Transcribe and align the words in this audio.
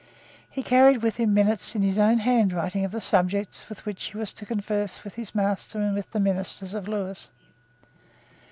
He 0.49 0.63
carried 0.63 1.03
with 1.03 1.17
him 1.17 1.31
minutes 1.35 1.75
in 1.75 1.83
his 1.83 1.99
own 1.99 2.17
handwriting 2.17 2.83
of 2.83 2.91
the 2.91 2.99
subjects 2.99 3.63
on 3.69 3.77
which 3.83 4.05
he 4.05 4.17
was 4.17 4.33
to 4.33 4.47
converse 4.47 5.03
with 5.03 5.13
his 5.13 5.35
master 5.35 5.79
and 5.79 5.93
with 5.93 6.09
the 6.09 6.19
ministers 6.19 6.73
of 6.73 6.87
Lewis. 6.87 7.29